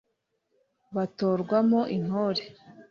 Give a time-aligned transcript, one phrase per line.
[0.95, 2.43] Batorwamo intore,